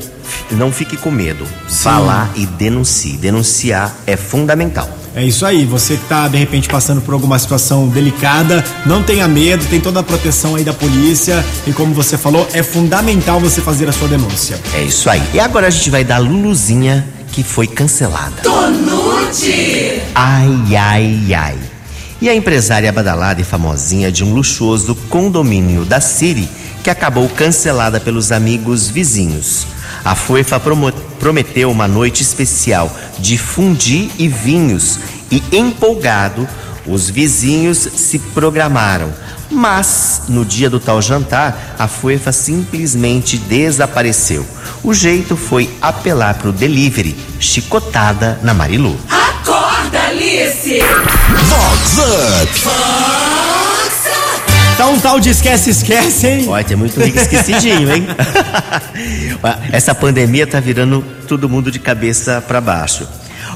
não 0.50 0.72
fique 0.72 0.96
com 0.96 1.10
medo. 1.10 1.46
Vá 1.82 1.98
lá 1.98 2.30
e 2.34 2.46
denuncie. 2.46 3.16
Denunciar 3.16 3.94
é 4.06 4.16
fundamental. 4.16 4.88
É 5.14 5.22
isso 5.22 5.44
aí, 5.44 5.66
você 5.66 5.96
que 5.96 6.04
tá 6.06 6.26
de 6.26 6.38
repente 6.38 6.68
passando 6.68 7.02
por 7.02 7.12
alguma 7.12 7.38
situação 7.38 7.86
delicada, 7.88 8.64
não 8.86 9.02
tenha 9.02 9.28
medo, 9.28 9.64
tem 9.66 9.78
toda 9.78 10.00
a 10.00 10.02
proteção 10.02 10.54
aí 10.54 10.64
da 10.64 10.72
polícia 10.72 11.44
e 11.66 11.72
como 11.72 11.92
você 11.92 12.16
falou, 12.16 12.48
é 12.54 12.62
fundamental 12.62 13.38
você 13.38 13.60
fazer 13.60 13.88
a 13.88 13.92
sua 13.92 14.08
denúncia. 14.08 14.58
É 14.72 14.82
isso 14.82 15.10
aí. 15.10 15.22
E 15.34 15.40
agora 15.40 15.66
a 15.66 15.70
gente 15.70 15.90
vai 15.90 16.02
dar 16.02 16.18
Luluzinha 16.18 17.06
que 17.30 17.42
foi 17.42 17.66
cancelada. 17.66 18.42
Tonute. 18.42 20.02
Ai, 20.14 20.76
ai, 20.76 21.34
ai. 21.34 21.71
E 22.22 22.28
a 22.28 22.34
empresária 22.36 22.92
badalada 22.92 23.40
e 23.40 23.44
famosinha 23.44 24.12
de 24.12 24.22
um 24.22 24.32
luxuoso 24.32 24.94
condomínio 25.10 25.84
da 25.84 26.00
Siri, 26.00 26.48
que 26.80 26.88
acabou 26.88 27.28
cancelada 27.28 27.98
pelos 27.98 28.30
amigos 28.30 28.88
vizinhos. 28.88 29.66
A 30.04 30.14
FUEFA 30.14 30.62
prometeu 31.18 31.68
uma 31.68 31.88
noite 31.88 32.22
especial 32.22 32.96
de 33.18 33.36
fundi 33.36 34.08
e 34.20 34.28
vinhos 34.28 35.00
e 35.32 35.42
empolgado, 35.50 36.48
os 36.86 37.10
vizinhos 37.10 37.88
se 37.96 38.20
programaram. 38.20 39.12
Mas, 39.50 40.22
no 40.28 40.44
dia 40.44 40.70
do 40.70 40.78
tal 40.78 41.02
jantar, 41.02 41.74
a 41.76 41.88
FUEFA 41.88 42.30
simplesmente 42.30 43.36
desapareceu. 43.36 44.46
O 44.84 44.94
jeito 44.94 45.36
foi 45.36 45.68
apelar 45.80 46.34
para 46.34 46.50
o 46.50 46.52
delivery, 46.52 47.16
chicotada 47.40 48.38
na 48.44 48.54
Marilu. 48.54 48.96
Acorda, 49.42 49.98
Alice! 50.08 50.78
Vox 51.48 51.98
Up! 51.98 52.52
Tá 54.76 54.86
um 54.86 55.00
tal 55.00 55.18
de 55.18 55.30
esquece, 55.30 55.70
esquece, 55.70 56.28
hein? 56.28 56.48
Olha, 56.48 56.62
tem 56.62 56.76
muito 56.76 57.00
rico 57.00 57.18
esquecidinho, 57.18 57.92
hein? 57.92 58.06
Essa 59.72 59.94
pandemia 59.94 60.46
tá 60.46 60.60
virando 60.60 61.04
todo 61.26 61.48
mundo 61.48 61.72
de 61.72 61.80
cabeça 61.80 62.40
para 62.40 62.60
baixo. 62.60 63.06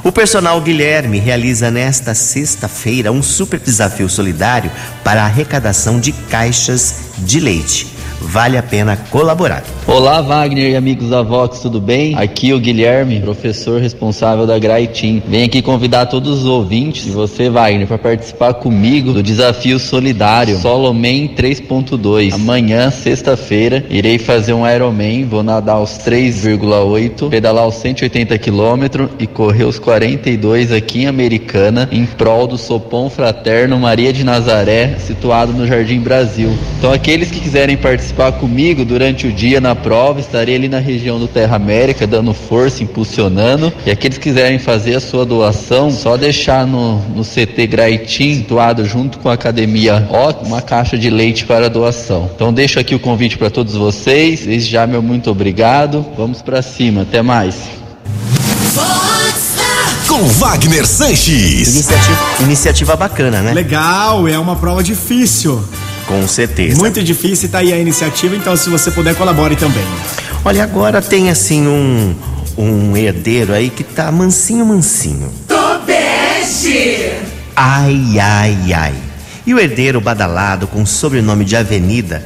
O 0.02 0.10
personal 0.10 0.60
Guilherme 0.60 1.20
realiza 1.20 1.70
nesta 1.70 2.14
sexta-feira 2.14 3.12
um 3.12 3.22
super 3.22 3.60
desafio 3.60 4.08
solidário 4.08 4.70
para 5.04 5.22
a 5.22 5.26
arrecadação 5.26 6.00
de 6.00 6.10
caixas 6.10 6.96
de 7.18 7.38
leite. 7.38 7.95
Vale 8.28 8.58
a 8.58 8.62
pena 8.62 8.96
colaborar. 8.96 9.62
Olá, 9.86 10.20
Wagner 10.20 10.72
e 10.72 10.76
amigos 10.76 11.10
da 11.10 11.22
Vox, 11.22 11.60
tudo 11.60 11.80
bem? 11.80 12.16
Aqui 12.16 12.52
o 12.52 12.58
Guilherme, 12.58 13.20
professor 13.20 13.80
responsável 13.80 14.44
da 14.44 14.58
Graitim. 14.58 15.22
Venho 15.28 15.46
aqui 15.46 15.62
convidar 15.62 16.06
todos 16.06 16.40
os 16.40 16.44
ouvintes 16.44 17.06
e 17.06 17.10
você, 17.10 17.48
Wagner, 17.48 17.86
para 17.86 17.96
participar 17.96 18.54
comigo 18.54 19.12
do 19.12 19.22
desafio 19.22 19.78
solidário 19.78 20.58
Soloman 20.58 21.28
3.2. 21.36 22.34
Amanhã, 22.34 22.90
sexta-feira, 22.90 23.84
irei 23.88 24.18
fazer 24.18 24.54
um 24.54 24.68
Ironman, 24.68 25.24
vou 25.24 25.44
nadar 25.44 25.80
os 25.80 25.92
3,8, 25.92 27.30
pedalar 27.30 27.68
os 27.68 27.76
180 27.76 28.36
quilômetros 28.38 29.08
e 29.20 29.26
correr 29.28 29.64
os 29.64 29.78
42 29.78 30.72
aqui 30.72 31.02
em 31.02 31.06
Americana, 31.06 31.88
em 31.92 32.04
prol 32.04 32.48
do 32.48 32.58
Sopão 32.58 33.08
Fraterno 33.08 33.78
Maria 33.78 34.12
de 34.12 34.24
Nazaré, 34.24 34.96
situado 34.98 35.52
no 35.52 35.64
Jardim 35.64 36.00
Brasil. 36.00 36.50
Então, 36.78 36.92
aqueles 36.92 37.30
que 37.30 37.38
quiserem 37.38 37.76
participar 37.76 38.15
comigo 38.32 38.84
durante 38.84 39.26
o 39.26 39.32
dia 39.32 39.60
na 39.60 39.74
prova, 39.74 40.20
estarei 40.20 40.56
ali 40.56 40.68
na 40.68 40.78
região 40.78 41.18
do 41.18 41.28
Terra 41.28 41.56
América, 41.56 42.06
dando 42.06 42.32
força, 42.32 42.82
impulsionando. 42.82 43.72
E 43.84 43.90
aqueles 43.90 44.18
que 44.18 44.24
quiserem 44.24 44.58
fazer 44.58 44.96
a 44.96 45.00
sua 45.00 45.24
doação, 45.24 45.90
só 45.90 46.16
deixar 46.16 46.66
no, 46.66 46.98
no 47.14 47.22
CT 47.22 47.66
Graitim, 47.66 48.34
situado 48.34 48.84
junto 48.84 49.18
com 49.18 49.28
a 49.28 49.34
Academia 49.34 50.08
O, 50.10 50.46
uma 50.46 50.62
caixa 50.62 50.98
de 50.98 51.10
leite 51.10 51.44
para 51.44 51.68
doação. 51.70 52.30
Então 52.34 52.52
deixo 52.52 52.80
aqui 52.80 52.94
o 52.94 52.98
convite 52.98 53.38
para 53.38 53.50
todos 53.50 53.74
vocês. 53.74 54.46
Desde 54.46 54.70
já, 54.70 54.86
meu 54.86 55.02
muito 55.02 55.30
obrigado. 55.30 56.04
Vamos 56.16 56.42
para 56.42 56.62
cima. 56.62 57.02
Até 57.02 57.22
mais. 57.22 57.54
Com 60.08 60.22
Wagner 60.24 60.86
Sanches. 60.86 61.68
Iniciativa, 61.68 62.18
iniciativa 62.40 62.96
bacana, 62.96 63.42
né? 63.42 63.52
Legal, 63.52 64.26
é 64.26 64.38
uma 64.38 64.56
prova 64.56 64.82
difícil. 64.82 65.62
Com 66.06 66.26
certeza. 66.28 66.78
Muito 66.78 67.02
difícil, 67.02 67.48
tá 67.48 67.58
aí 67.58 67.72
a 67.72 67.78
iniciativa, 67.78 68.36
então 68.36 68.56
se 68.56 68.70
você 68.70 68.90
puder, 68.90 69.14
colabore 69.14 69.56
também. 69.56 69.84
Olha, 70.44 70.62
agora 70.62 71.02
tem 71.02 71.30
assim 71.30 71.66
um, 71.66 72.14
um 72.56 72.96
herdeiro 72.96 73.52
aí 73.52 73.68
que 73.70 73.82
tá 73.82 74.10
mansinho, 74.12 74.64
mansinho. 74.64 75.32
Tobeste! 75.48 77.10
Ai, 77.56 78.18
ai, 78.20 78.72
ai. 78.72 78.94
E 79.44 79.54
o 79.54 79.58
herdeiro 79.58 80.00
badalado 80.00 80.66
com 80.66 80.86
sobrenome 80.86 81.44
de 81.44 81.56
Avenida, 81.56 82.24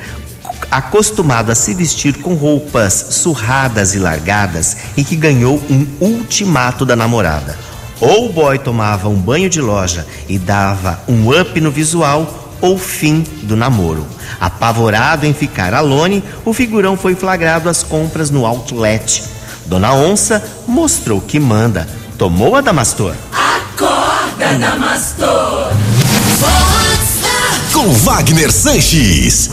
acostumado 0.71 1.51
a 1.51 1.55
se 1.55 1.75
vestir 1.75 2.19
com 2.19 2.35
roupas 2.35 3.07
surradas 3.11 3.95
e 3.95 3.99
largadas 3.99 4.77
e 4.97 5.05
que 5.05 5.17
ganhou 5.17 5.61
um 5.71 5.87
ultimato 6.01 6.85
da 6.85 6.95
namorada. 6.95 7.59
Ou 8.01 8.27
o 8.27 8.33
boy 8.33 8.59
tomava 8.59 9.09
um 9.09 9.17
banho 9.17 9.51
de 9.51 9.61
loja 9.61 10.07
e 10.29 10.39
dava 10.39 11.01
um 11.07 11.29
up 11.39 11.61
no 11.61 11.71
visual, 11.71 12.40
ou 12.61 12.79
fim 12.79 13.25
do 13.43 13.57
namoro. 13.57 14.07
Apavorado 14.41 15.27
em 15.27 15.35
ficar 15.35 15.75
alone, 15.75 16.23
o 16.45 16.53
figurão 16.53 16.97
foi 16.97 17.15
flagrado 17.15 17.69
às 17.69 17.83
compras 17.83 18.31
no 18.31 18.47
outlet. 18.47 19.25
Dona 19.67 19.95
Onça 19.95 20.43
mostrou 20.67 21.21
que 21.21 21.39
manda. 21.39 21.89
Tomou 22.19 22.57
a 22.57 22.61
Damastor? 22.61 23.15
Acorda, 23.33 24.55
Damastor! 24.59 25.90
Com 27.73 27.89
Wagner 27.93 28.51
Sanches. 28.53 29.49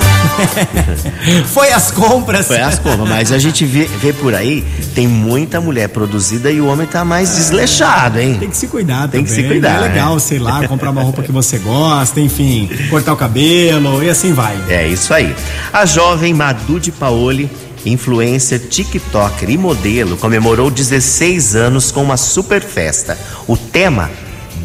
Foi 1.54 1.72
as 1.72 1.92
compras. 1.92 2.48
Foi 2.48 2.60
as 2.60 2.78
compras, 2.80 3.08
mas 3.08 3.32
a 3.32 3.38
gente 3.38 3.64
vê, 3.66 3.86
vê 3.86 4.12
por 4.12 4.34
aí, 4.36 4.66
tem 4.96 5.08
muita 5.08 5.62
mulher 5.62 5.90
produzida 5.90 6.52
e 6.52 6.60
o 6.60 6.66
homem 6.68 6.88
tá 6.88 7.06
mais 7.06 7.36
desleixado, 7.36 8.20
hein? 8.20 8.36
Tem 8.40 8.50
que 8.50 8.58
se 8.58 8.68
cuidar 8.68 9.02
Tem 9.08 9.22
também. 9.22 9.24
que 9.26 9.30
se 9.32 9.44
cuidar, 9.44 9.78
É 9.78 9.88
legal, 9.90 10.16
né? 10.16 10.20
sei 10.20 10.40
lá, 10.40 10.66
comprar 10.68 10.90
uma 10.90 11.02
roupa 11.04 11.22
que 11.22 11.32
você 11.32 11.58
gosta, 11.60 12.20
enfim, 12.20 12.70
cortar 12.90 13.14
o 13.14 13.18
cabelo 13.18 14.04
e 14.04 14.10
assim 14.10 14.34
vai. 14.34 14.58
É 14.68 14.88
isso 14.88 15.14
aí. 15.14 15.34
A 15.72 15.86
jovem 15.86 16.34
Madu 16.34 16.80
de 16.80 16.92
Paoli, 16.92 17.50
influencer, 17.86 18.60
tiktoker 18.68 19.50
e 19.50 19.58
modelo, 19.58 20.18
comemorou 20.18 20.70
16 20.72 21.56
anos 21.56 21.92
com 21.92 22.04
uma 22.04 22.18
super 22.18 22.62
festa. 22.62 23.18
O 23.48 23.56
tema 23.56 24.10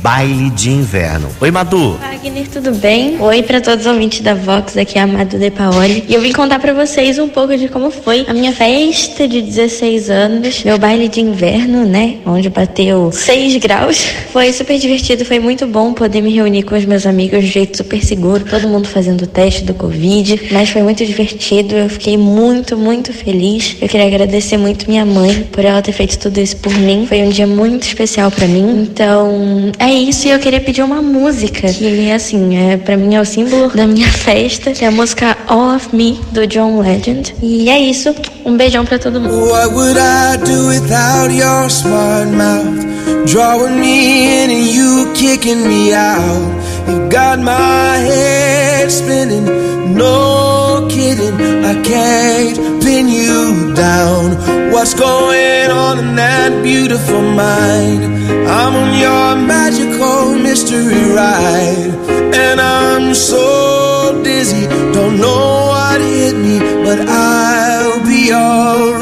baile 0.02 0.50
de 0.50 0.68
inverno. 0.68 1.28
Oi, 1.40 1.50
Madu. 1.52 1.92
Wagner, 1.92 2.48
tudo 2.48 2.72
bem? 2.74 3.20
Oi 3.20 3.40
para 3.44 3.60
todos 3.60 3.86
os 3.86 3.92
ouvintes 3.92 4.20
da 4.20 4.34
Vox, 4.34 4.76
aqui 4.76 4.98
é 4.98 5.00
a 5.00 5.04
Amado 5.04 5.38
De 5.38 5.48
Paoli. 5.48 6.04
E 6.08 6.14
eu 6.14 6.20
vim 6.20 6.32
contar 6.32 6.58
para 6.58 6.74
vocês 6.74 7.20
um 7.20 7.28
pouco 7.28 7.56
de 7.56 7.68
como 7.68 7.88
foi 7.88 8.24
a 8.26 8.34
minha 8.34 8.50
festa 8.50 9.28
de 9.28 9.40
16 9.40 10.10
anos, 10.10 10.64
meu 10.64 10.76
baile 10.76 11.06
de 11.06 11.20
inverno, 11.20 11.84
né? 11.84 12.16
Onde 12.26 12.50
bateu 12.50 13.12
6 13.12 13.56
graus. 13.58 14.04
Foi 14.32 14.52
super 14.52 14.76
divertido, 14.76 15.24
foi 15.24 15.38
muito 15.38 15.68
bom 15.68 15.92
poder 15.92 16.20
me 16.20 16.34
reunir 16.34 16.64
com 16.64 16.74
os 16.74 16.84
meus 16.84 17.06
amigos 17.06 17.44
de 17.44 17.46
jeito 17.46 17.76
super 17.76 18.04
seguro, 18.04 18.44
todo 18.44 18.66
mundo 18.66 18.88
fazendo 18.88 19.22
o 19.22 19.26
teste 19.26 19.62
do 19.62 19.72
Covid. 19.72 20.48
Mas 20.50 20.70
foi 20.70 20.82
muito 20.82 21.06
divertido, 21.06 21.76
eu 21.76 21.88
fiquei 21.88 22.16
muito, 22.16 22.76
muito 22.76 23.12
feliz. 23.12 23.76
Eu 23.80 23.88
queria 23.88 24.08
agradecer 24.08 24.56
muito 24.56 24.90
minha 24.90 25.06
mãe 25.06 25.44
por 25.52 25.64
ela 25.64 25.80
ter 25.80 25.92
feito 25.92 26.18
tudo 26.18 26.40
isso 26.40 26.56
por 26.56 26.74
mim. 26.76 27.06
Foi 27.08 27.22
um 27.22 27.28
dia 27.28 27.46
muito 27.46 27.84
especial 27.84 28.32
para 28.32 28.48
mim. 28.48 28.82
Então, 28.82 29.70
é 29.78 29.91
isso, 29.92 30.26
e 30.26 30.30
eu 30.30 30.38
queria 30.38 30.60
pedir 30.60 30.82
uma 30.82 31.02
música 31.02 31.72
que, 31.72 32.10
assim, 32.10 32.56
é, 32.56 32.76
pra 32.76 32.96
mim 32.96 33.14
é 33.14 33.20
o 33.20 33.24
símbolo 33.24 33.68
da 33.68 33.86
minha 33.86 34.08
festa, 34.12 34.72
que 34.72 34.84
é 34.84 34.88
a 34.88 34.90
música 34.90 35.36
All 35.46 35.76
of 35.76 35.94
Me, 35.94 36.20
do 36.32 36.46
John 36.46 36.80
Legend. 36.80 37.34
E 37.42 37.68
é 37.68 37.78
isso, 37.78 38.14
um 38.44 38.56
beijão 38.56 38.84
pra 38.84 38.98
todo 38.98 39.20
mundo. 39.20 39.34
What 39.34 39.74
would 39.74 39.98
I 39.98 40.36
do 40.38 40.68
without 40.68 41.32
your 41.34 41.68
smart 41.70 42.30
mouth? 42.30 42.92
Drawing 43.26 43.78
me 43.80 44.44
in 44.44 44.50
and 44.50 44.66
you 44.66 45.12
kicking 45.14 45.66
me 45.66 45.94
out. 45.94 46.62
You 46.88 47.08
got 47.08 47.38
my 47.38 47.96
head 47.98 48.90
spinning, 48.90 49.46
no 49.94 50.86
kidding. 50.90 51.64
I 51.64 51.80
can't 51.82 52.82
pin 52.82 53.08
you 53.08 53.72
down. 53.74 54.72
What's 54.72 54.94
going 54.94 55.31
on 55.92 55.98
in 55.98 56.16
that 56.16 56.62
beautiful 56.62 57.20
mind? 57.20 58.02
I'm 58.48 58.74
on 58.82 58.90
your 59.06 59.28
magical 59.46 60.34
mystery 60.34 61.04
ride, 61.12 61.92
and 62.34 62.60
I'm 62.60 63.14
so 63.14 64.20
dizzy, 64.24 64.66
don't 64.92 65.18
know 65.18 65.66
what 65.72 66.00
hit 66.00 66.36
me, 66.36 66.58
but 66.84 66.98
I'll 67.08 68.00
be 68.04 68.32
alright. 68.32 69.01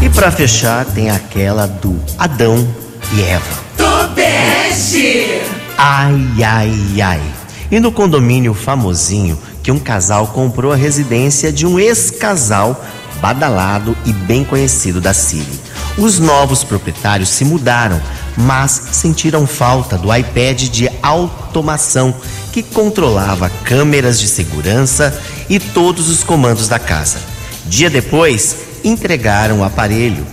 E 0.00 0.08
pra 0.10 0.30
fechar, 0.30 0.84
tem 0.84 1.10
aquela 1.10 1.66
do 1.66 2.00
Adão 2.16 2.66
e 3.12 3.22
Eva. 3.22 3.58
Tobeste. 3.76 5.42
Ai, 5.76 6.42
ai, 6.44 7.00
ai. 7.02 7.22
E 7.70 7.78
no 7.78 7.92
condomínio 7.92 8.54
famosinho 8.54 9.38
que 9.62 9.70
um 9.70 9.78
casal 9.78 10.28
comprou 10.28 10.72
a 10.72 10.76
residência 10.76 11.52
de 11.52 11.66
um 11.66 11.78
ex-casal 11.78 12.82
badalado 13.20 13.96
e 14.06 14.12
bem 14.12 14.44
conhecido 14.44 15.00
da 15.00 15.12
Siri. 15.12 15.60
Os 15.98 16.18
novos 16.18 16.62
proprietários 16.62 17.28
se 17.28 17.44
mudaram, 17.44 18.00
mas 18.36 18.70
sentiram 18.92 19.46
falta 19.46 19.98
do 19.98 20.14
iPad 20.14 20.62
de 20.68 20.88
automação 21.02 22.14
que 22.52 22.62
controlava 22.62 23.50
câmeras 23.64 24.18
de 24.20 24.28
segurança 24.28 25.20
e 25.50 25.58
todos 25.58 26.08
os 26.08 26.22
comandos 26.22 26.68
da 26.68 26.78
casa. 26.78 27.37
Dia 27.68 27.90
depois, 27.90 28.56
entregaram 28.82 29.60
o 29.60 29.64
aparelho. 29.64 30.26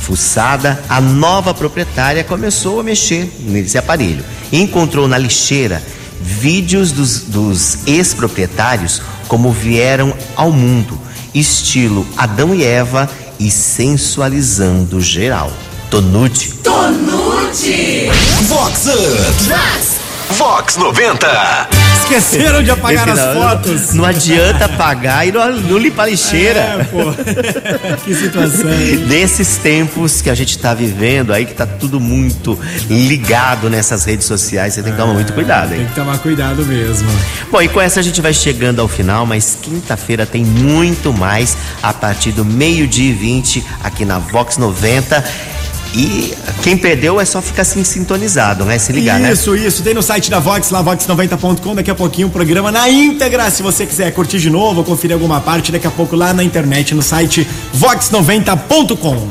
Fuçada, 0.00 0.82
a 0.88 1.00
nova 1.00 1.54
proprietária 1.54 2.22
começou 2.24 2.80
a 2.80 2.82
mexer 2.82 3.32
nesse 3.40 3.78
aparelho 3.78 4.24
e 4.50 4.60
encontrou 4.60 5.08
na 5.08 5.16
lixeira 5.16 5.82
vídeos 6.20 6.92
dos, 6.92 7.20
dos 7.20 7.86
ex-proprietários 7.86 9.00
como 9.26 9.50
vieram 9.50 10.12
ao 10.36 10.52
mundo, 10.52 11.00
estilo 11.34 12.06
Adão 12.16 12.54
e 12.54 12.64
Eva 12.64 13.08
e 13.38 13.50
sensualizando 13.50 15.00
geral. 15.00 15.52
Tonude. 15.90 16.52
Tonude. 16.62 18.10
Vox 18.48 18.86
Up. 18.86 20.36
Vox 20.36 20.76
90. 20.76 21.91
Esqueceram 22.16 22.62
de 22.62 22.70
apagar 22.70 23.08
as 23.08 23.18
não, 23.18 23.34
fotos. 23.34 23.94
Não 23.94 24.04
adianta 24.04 24.66
apagar 24.66 25.26
e 25.26 25.32
não, 25.32 25.52
não 25.52 25.78
limpar 25.78 26.04
a 26.04 26.06
lixeira. 26.06 26.60
É, 26.60 26.84
pô. 26.84 27.12
que 28.04 28.14
situação. 28.14 28.70
Nesses 29.06 29.56
tempos 29.56 30.20
que 30.20 30.28
a 30.28 30.34
gente 30.34 30.58
tá 30.58 30.74
vivendo 30.74 31.32
aí, 31.32 31.46
que 31.46 31.54
tá 31.54 31.66
tudo 31.66 31.98
muito 31.98 32.58
ligado 32.88 33.70
nessas 33.70 34.04
redes 34.04 34.26
sociais, 34.26 34.74
você 34.74 34.82
tem 34.82 34.92
que 34.92 34.98
tomar 34.98 35.14
muito 35.14 35.32
cuidado, 35.32 35.70
Tem 35.70 35.80
hein? 35.80 35.86
que 35.86 35.94
tomar 35.94 36.18
cuidado 36.18 36.64
mesmo. 36.66 37.08
Bom, 37.50 37.62
e 37.62 37.68
com 37.68 37.80
essa 37.80 38.00
a 38.00 38.02
gente 38.02 38.20
vai 38.20 38.34
chegando 38.34 38.80
ao 38.80 38.88
final, 38.88 39.24
mas 39.24 39.56
quinta-feira 39.60 40.26
tem 40.26 40.44
muito 40.44 41.12
mais 41.12 41.56
a 41.82 41.92
partir 41.92 42.32
do 42.32 42.44
meio-dia 42.44 43.10
e 43.10 43.12
20 43.12 43.64
aqui 43.82 44.04
na 44.04 44.18
Vox 44.18 44.58
90. 44.58 45.61
E 45.94 46.34
quem 46.62 46.76
perdeu 46.76 47.20
é 47.20 47.24
só 47.24 47.42
ficar 47.42 47.62
assim 47.62 47.84
sintonizado, 47.84 48.64
né? 48.64 48.78
Se 48.78 48.92
ligar, 48.92 49.20
né? 49.20 49.32
isso, 49.32 49.54
isso. 49.54 49.82
Tem 49.82 49.92
no 49.92 50.02
site 50.02 50.30
da 50.30 50.38
Vox, 50.38 50.70
lá 50.70 50.82
vox90.com. 50.82 51.74
Daqui 51.74 51.90
a 51.90 51.94
pouquinho 51.94 52.28
o 52.28 52.30
programa 52.30 52.72
na 52.72 52.88
íntegra. 52.88 53.50
Se 53.50 53.62
você 53.62 53.84
quiser 53.84 54.10
curtir 54.12 54.38
de 54.38 54.48
novo 54.48 54.78
ou 54.78 54.84
conferir 54.84 55.14
alguma 55.14 55.40
parte, 55.40 55.70
daqui 55.70 55.86
a 55.86 55.90
pouco 55.90 56.16
lá 56.16 56.32
na 56.32 56.42
internet, 56.42 56.94
no 56.94 57.02
site 57.02 57.46
vox90.com. 57.78 59.28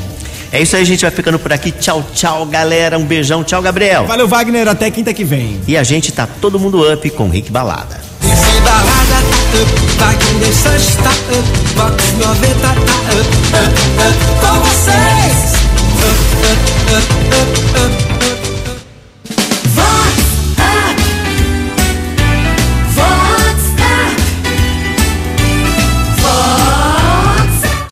É 0.52 0.62
isso 0.62 0.76
aí, 0.76 0.82
a 0.82 0.86
gente 0.86 1.02
vai 1.02 1.12
ficando 1.12 1.40
por 1.40 1.52
aqui. 1.54 1.72
Tchau, 1.72 2.06
tchau, 2.14 2.46
galera. 2.46 3.00
Um 3.00 3.06
beijão. 3.06 3.44
Tchau, 3.44 3.62
Gabriel. 3.62 4.06
Valeu, 4.06 4.28
Wagner. 4.28 4.68
Até 4.68 4.92
quinta 4.92 5.14
que 5.14 5.24
vem. 5.24 5.62
E 5.68 5.78
a 5.78 5.84
gente 5.84 6.12
tá 6.12 6.28
todo 6.28 6.60
mundo 6.60 6.92
up 6.92 7.10
com 7.12 7.30
Rick 7.30 7.50
Balada. 7.52 8.02
Esse 8.22 8.62
balada 8.62 8.86
tá 9.10 9.62
up, 9.62 9.82
Wagner 9.98 10.54
Sanches 10.54 10.96
tá 10.98 11.10
up, 11.10 11.76
Vox 11.76 12.14
90 12.14 12.60
tá 12.60 12.72
up, 12.72 13.30
up, 13.58 13.80
up, 14.08 14.20
com 14.42 14.60
você. 14.60 15.61
up, 16.04 16.18
up, 16.48 16.62
up, 16.94 17.76
up, 17.76 18.16
up. 18.16 18.21